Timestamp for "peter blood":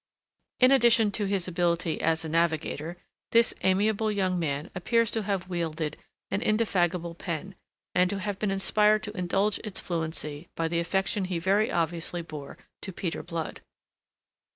12.91-13.61